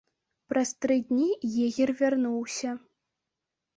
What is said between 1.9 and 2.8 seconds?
вярнуўся.